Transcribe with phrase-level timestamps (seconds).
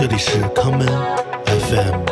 [0.00, 0.86] 这里是 common
[1.44, 2.04] FM。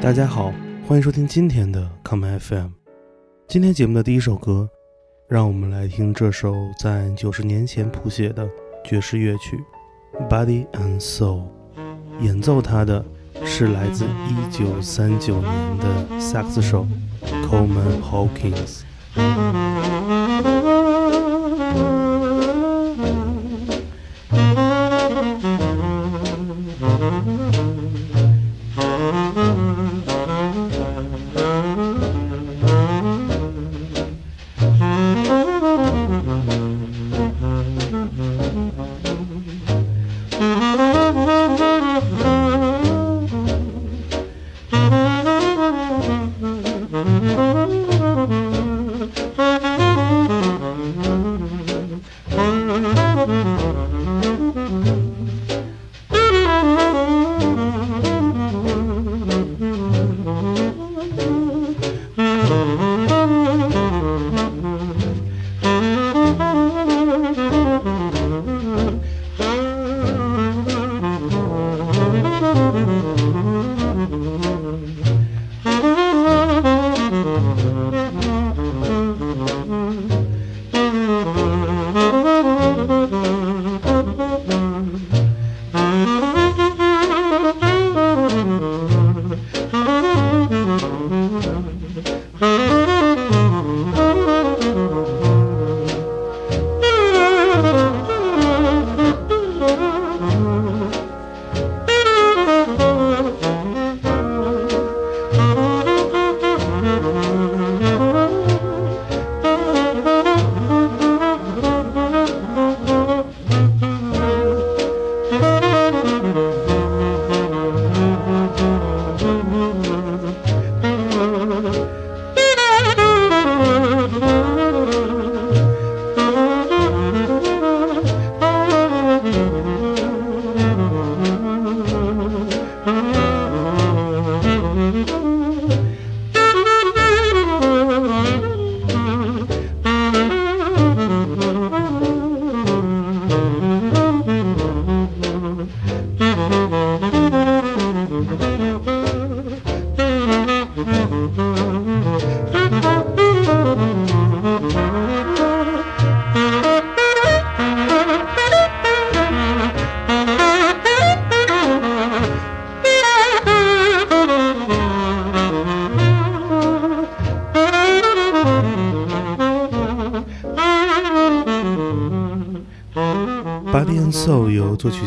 [0.00, 0.54] 大家好，
[0.88, 2.68] 欢迎收听今天的 common FM。
[3.46, 4.66] 今天节目的第一首歌，
[5.28, 8.48] 让我们来听这首在九十年前谱写的
[8.82, 9.62] 爵士乐曲
[10.30, 11.42] 《Body and Soul》，
[12.20, 13.04] 演奏它的
[13.46, 16.86] 是来自一九三九年的萨克斯手
[17.48, 18.82] Coleman Hawkins。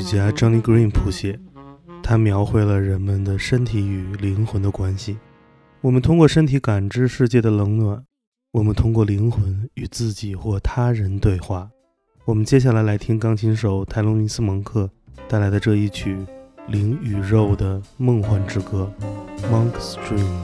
[0.08, 1.38] 家 Johnny Green 谱写，
[2.02, 5.18] 它描绘了人们的身体与灵魂的关系。
[5.82, 8.06] 我们通过身体感知世界的冷暖，
[8.54, 11.70] 我们通过灵魂与自己或他人对话。
[12.24, 14.90] 我们接下来来听钢琴手泰隆尼斯蒙克
[15.28, 16.18] 带来的这一曲
[16.70, 18.90] 灵与肉的梦幻之歌
[19.52, 20.44] 《Monk's Dream》。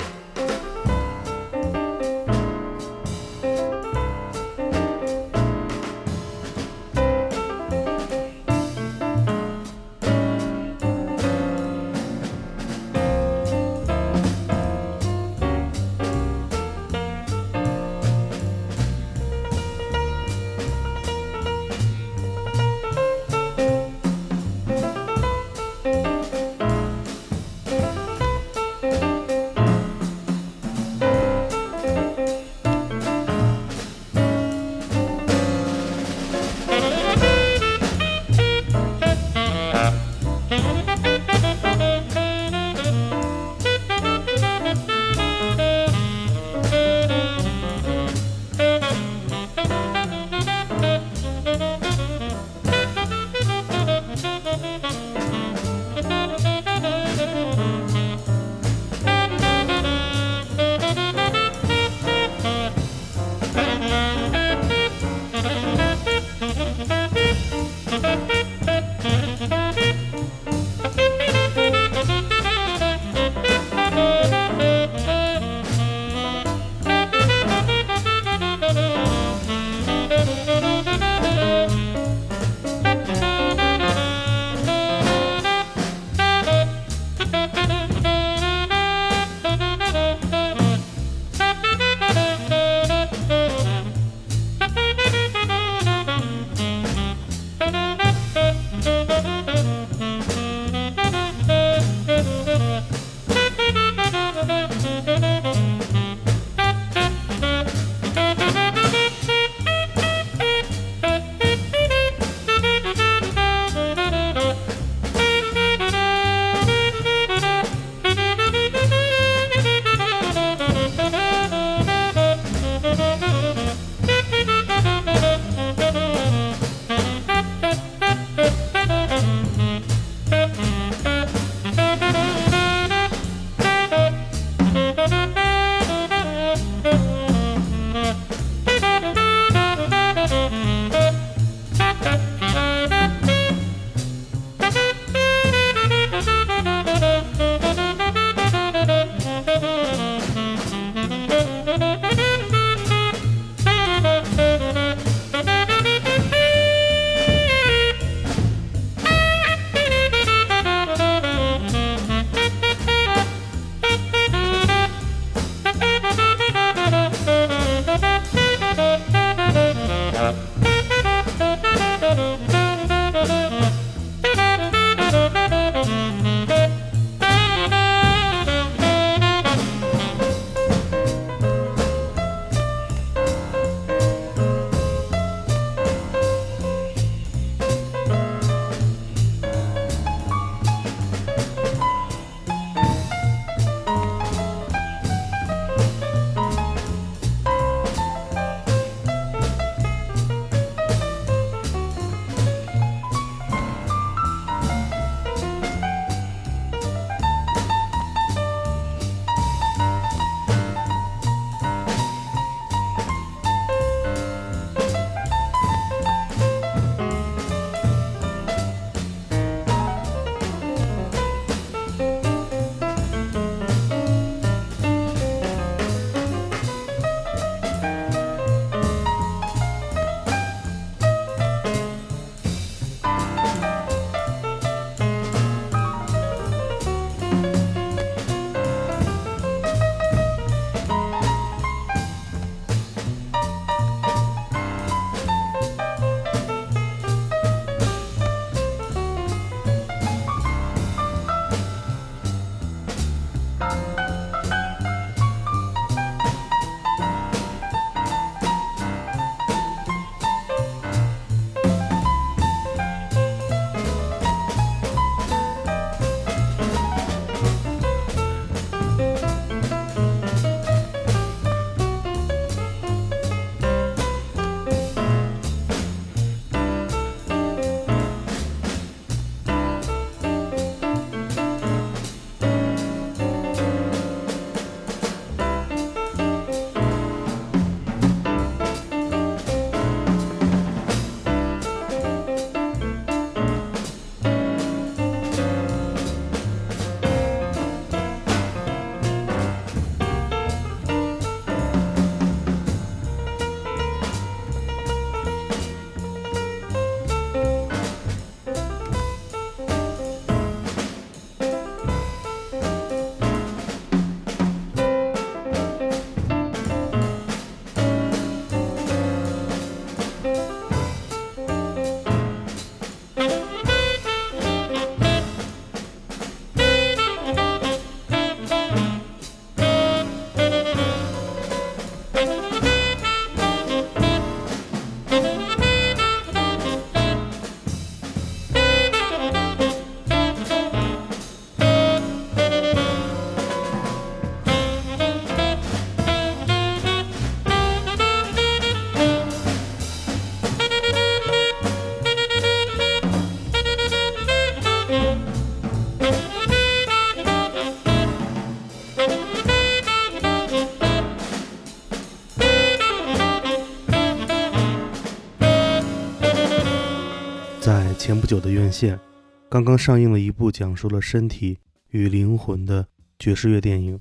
[369.53, 371.59] 刚刚上映了一部讲述了身体
[371.91, 372.87] 与灵魂的
[373.19, 373.99] 爵士乐电影，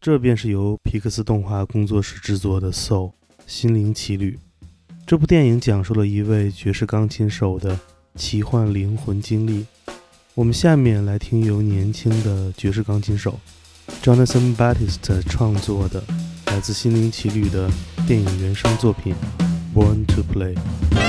[0.00, 3.12] 这便是由皮克斯动画工作室制作的《Soul
[3.46, 4.38] 心灵奇旅》。
[5.06, 7.78] 这部电影讲述了一位爵士钢琴手的
[8.14, 9.66] 奇幻灵魂经历。
[10.34, 13.38] 我们下面来听由年轻的爵士钢琴手
[14.02, 16.02] Jonathan Batiste 创作的
[16.46, 17.70] 来自《心灵奇旅》的
[18.06, 19.14] 电影原声作品
[19.78, 20.54] 《Born to Play》。《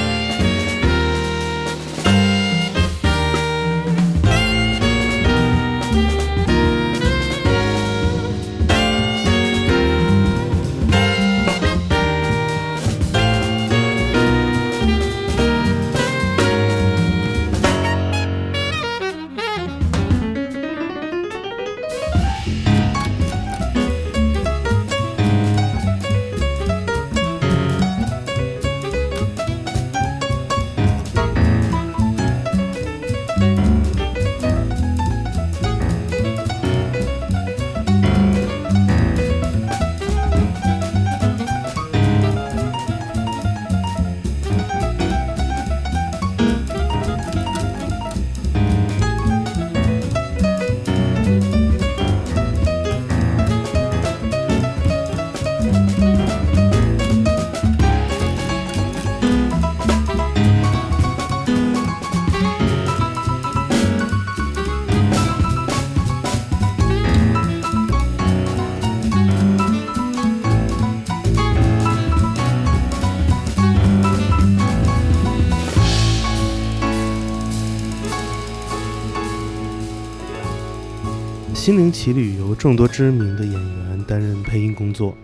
[81.62, 85.16] 心灵奇旅》由众多知名的演员担任配音工作。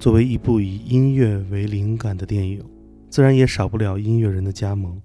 [0.00, 2.60] 作为一部以音乐为灵感的电影，
[3.08, 5.00] 自然也少不了音乐人的加盟。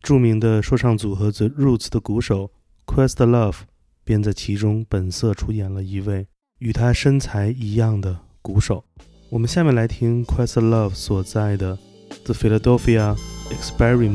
[0.00, 2.50] 著名的说唱组合 The Roots 的鼓手
[2.86, 3.56] Questlove
[4.02, 6.26] 便在其中本色出演了一位
[6.58, 8.82] 与他身材一样的鼓手。
[9.28, 11.78] 我们下面来听 Questlove 所在的
[12.24, 13.14] The Philadelphia
[13.50, 14.14] Experiment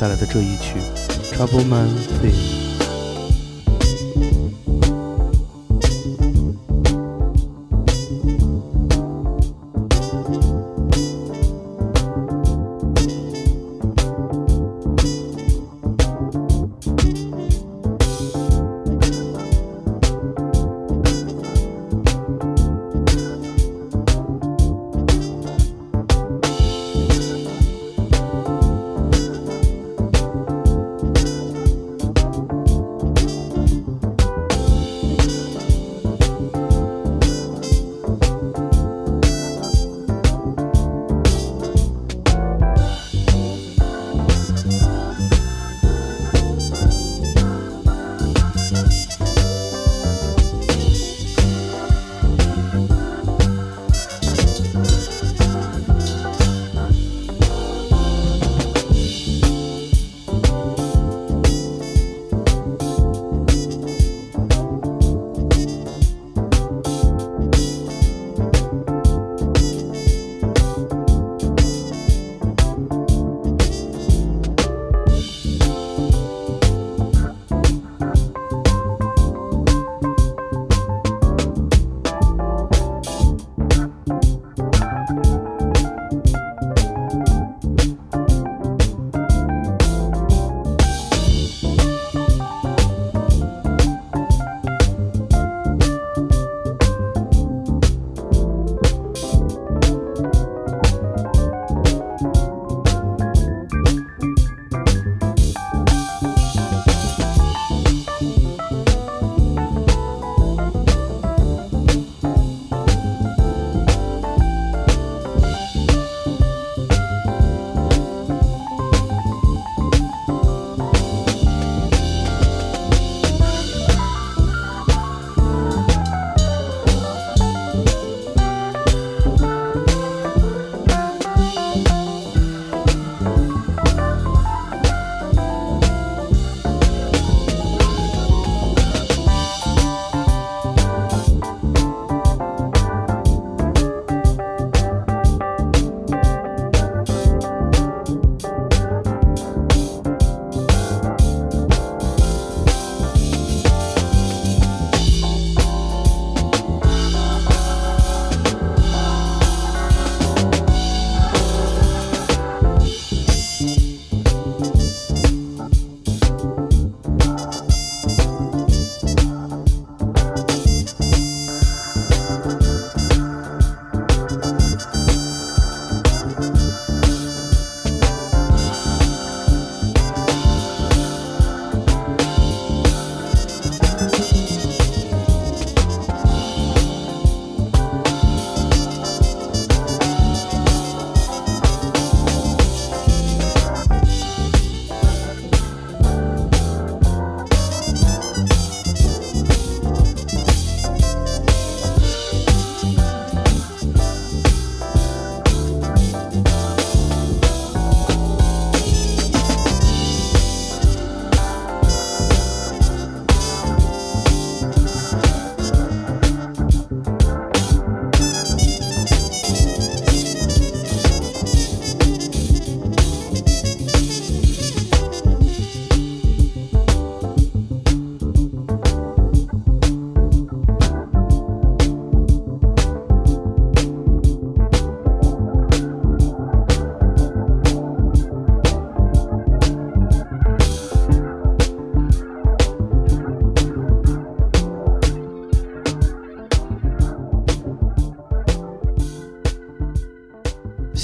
[0.00, 0.80] 带来的这一曲
[1.32, 2.68] 《Trouble Man Theme》。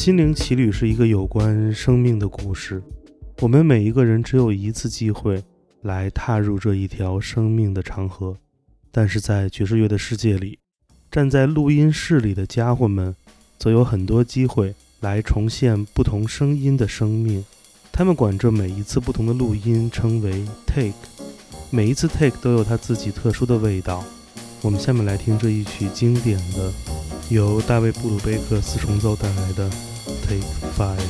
[0.08, 2.82] 心灵奇旅是一个有关生命的故事。
[3.42, 5.44] 我们每一个人只有一次机会
[5.82, 8.34] 来踏入这一条生命的长河，
[8.90, 10.60] 但是在爵士乐的世界里，
[11.10, 13.14] 站在录音室里的家伙们，
[13.58, 17.44] 则有很多机会来重现不同声音的生命。
[17.92, 20.94] 他们管这每一次不同的录音称为 take，
[21.68, 24.02] 每一次 take 都有它自己特殊的味道。
[24.62, 26.72] 我们下面来听这一曲经典的。
[27.28, 29.68] 由大卫·布鲁贝克四重奏带来的
[30.28, 30.44] 《take
[30.76, 31.08] five.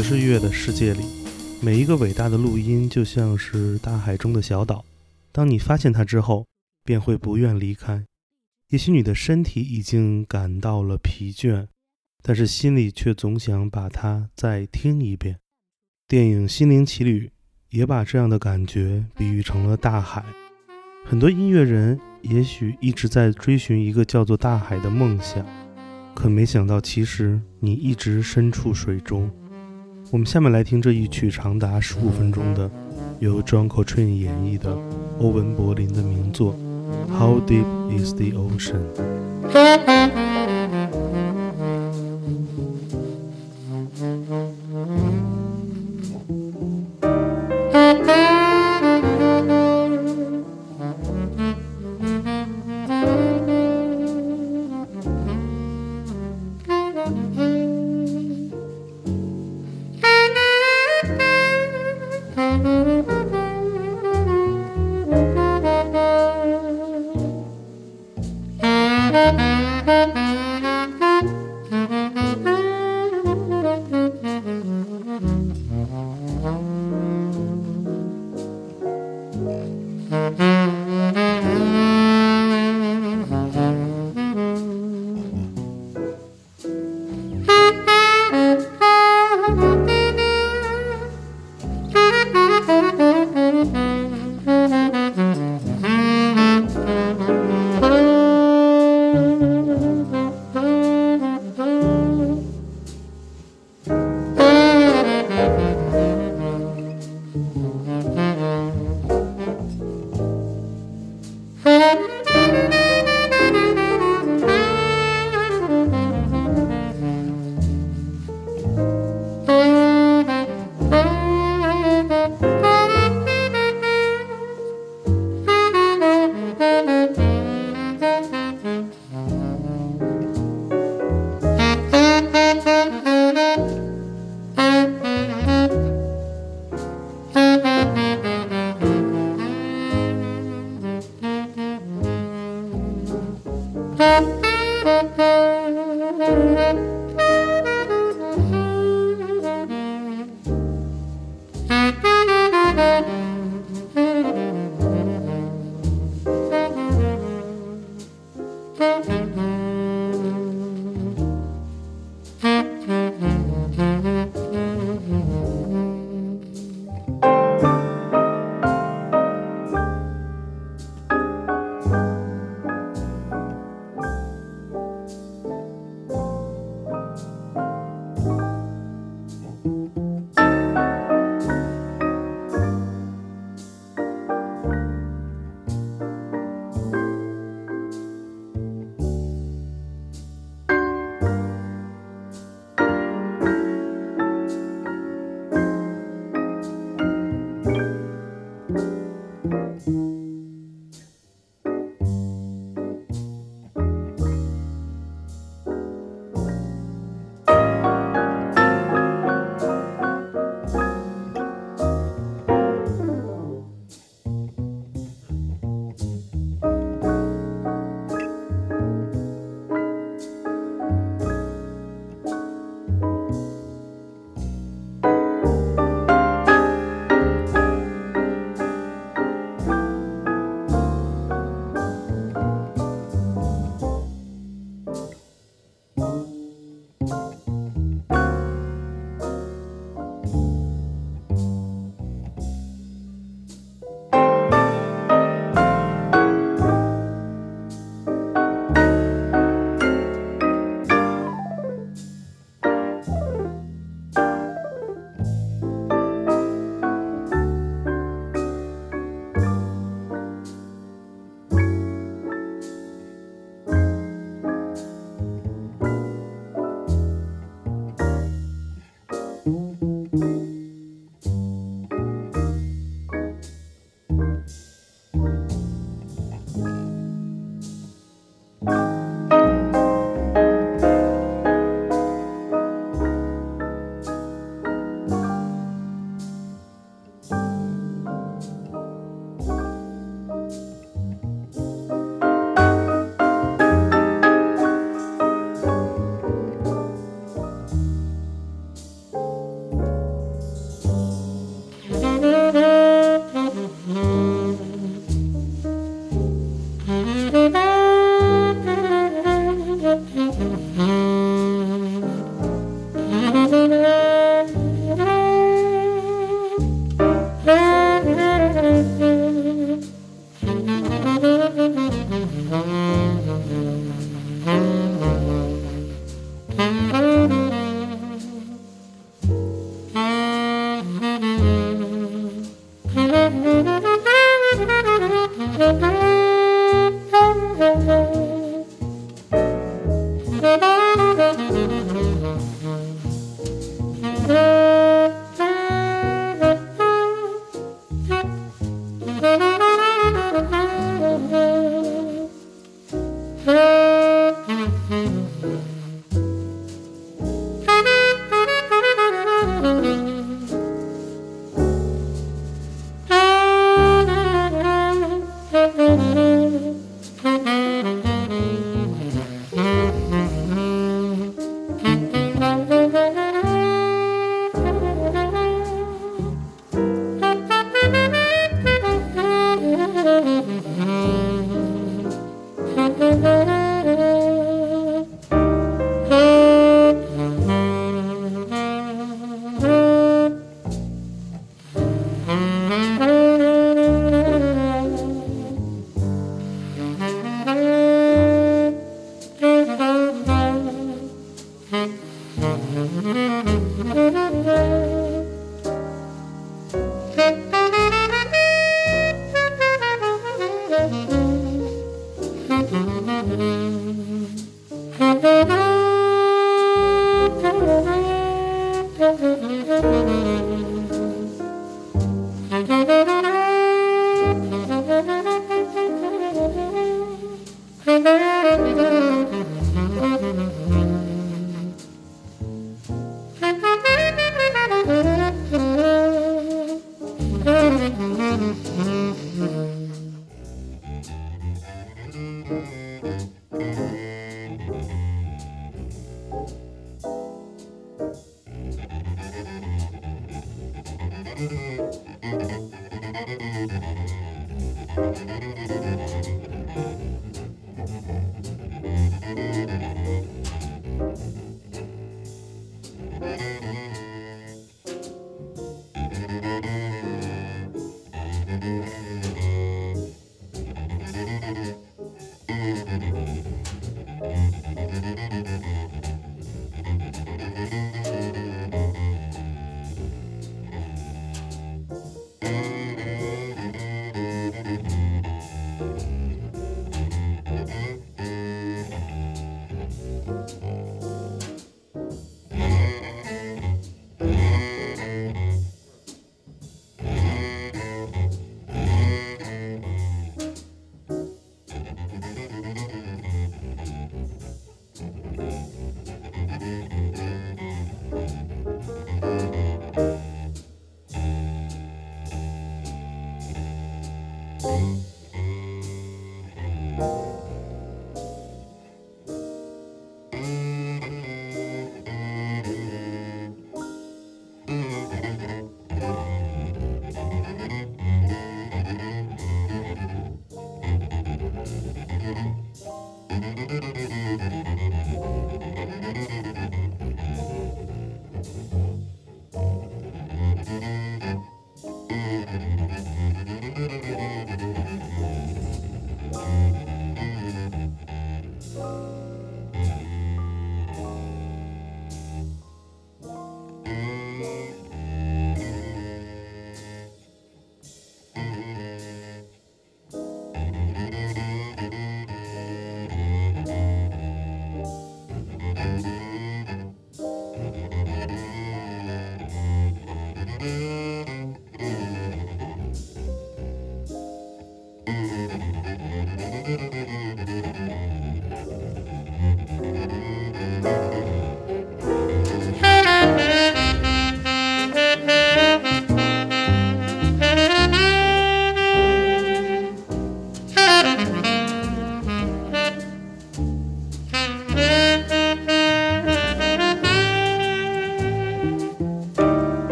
[0.00, 1.04] 爵士乐的世界里，
[1.60, 4.82] 每一个伟大的录音就像是大海中的小岛。
[5.30, 6.46] 当你发现它之后，
[6.86, 8.02] 便会不愿离开。
[8.70, 11.66] 也许你的身体已经感到了疲倦，
[12.22, 15.36] 但是心里却总想把它再听一遍。
[16.08, 17.26] 电影《心灵奇旅》
[17.68, 20.24] 也把这样的感觉比喻成了大海。
[21.04, 25.44] 很多音乐人也许一直在追寻一个叫做大海的梦想，
[26.14, 29.30] 可没想到，其实你一直身处水中。
[30.12, 32.68] 我们下面来听这一曲长达十五分钟的，
[33.20, 34.76] 由 John Coltrane 演绎的
[35.20, 36.52] 欧文·柏林的名作
[37.16, 37.64] 《How Deep
[37.96, 38.80] Is the Ocean》。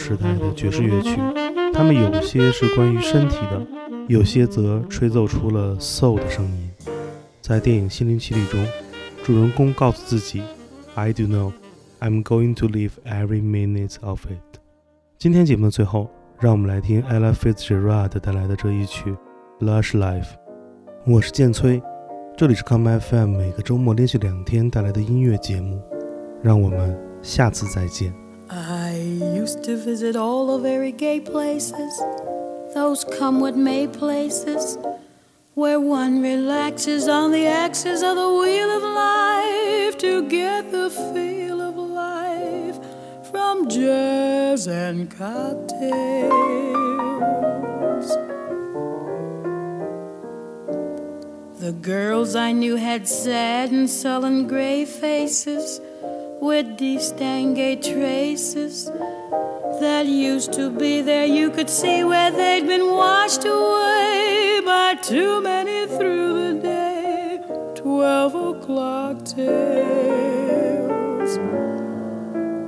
[0.00, 1.20] 时代的爵士乐曲，
[1.74, 3.66] 它们有些是关于身体的，
[4.08, 6.70] 有些则吹奏出了 soul 的声音。
[7.42, 8.66] 在电影《心灵奇旅》中，
[9.22, 10.42] 主人公告诉自己
[10.94, 11.52] ：“I do know,
[12.00, 14.58] I'm going to live every minute of it。”
[15.18, 16.08] 今天节目的最后，
[16.40, 19.14] 让我们来听 Ella Fitzgerald 带来的这一曲
[19.64, 20.22] 《Lush Life》。
[21.04, 21.82] 我是剑崔，
[22.38, 25.78] 这里是 Come FM，每个周末连续两天带来的音乐节目。
[26.42, 28.14] 让我们下次再见。
[29.50, 31.98] Used to visit all the very gay places,
[32.72, 34.78] those come what may places,
[35.54, 41.60] where one relaxes on the axis of the wheel of life to get the feel
[41.60, 42.78] of life
[43.32, 45.80] from jazz and cocktails.
[51.58, 55.80] The girls I knew had sad and sullen gray faces
[56.40, 58.88] with distingué traces
[59.80, 61.26] that used to be there.
[61.26, 67.40] You could see where they'd been washed away by too many through the day.
[67.74, 69.78] Twelve o'clock tales.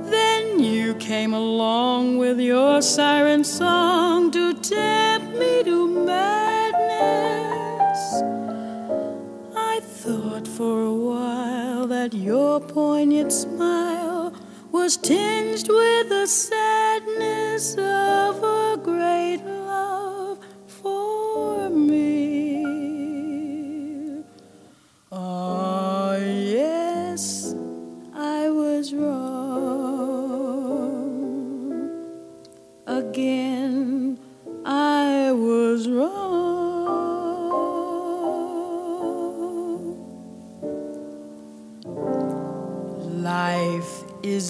[0.09, 6.23] Then you came along with your siren song to tempt me to madness.
[9.55, 14.33] I thought for a while that your poignant smile
[14.83, 19.52] was tinged with the sadness of a great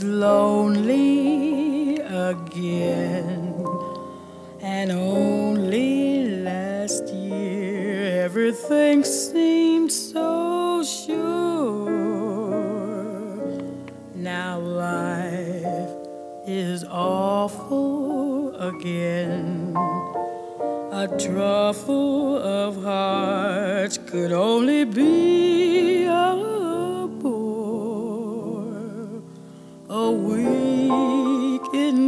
[0.04, 3.66] lonely again,
[4.62, 11.89] and only last year everything seemed so sure.
[14.16, 15.89] Now life
[16.47, 19.76] is awful again.
[20.91, 26.53] A truffle of hearts could only be a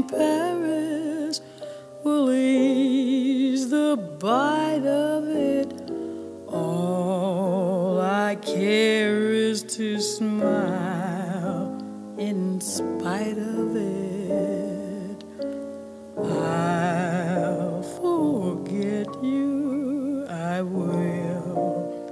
[0.08, 1.42] Paris
[2.04, 5.74] will ease the bite of it.
[6.48, 11.78] All I care is to smile
[12.18, 15.24] in spite of it.
[16.18, 22.06] I'll forget you, I will,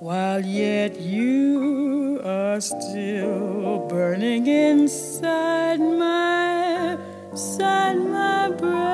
[0.00, 6.25] while yet you are still burning inside my,
[7.36, 8.86] inside my brain.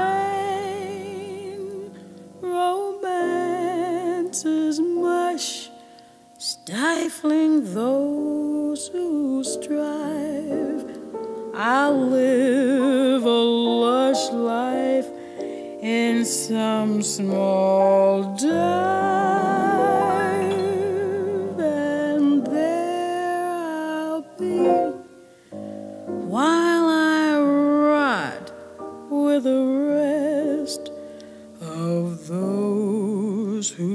[2.41, 3.65] Romance
[4.45, 5.71] is mush,
[6.39, 10.85] stifling those who strive.
[11.55, 15.07] I'll live a lush life
[15.81, 19.12] in some small dive,
[29.43, 29.65] the
[29.99, 30.93] rest
[31.61, 33.92] of those who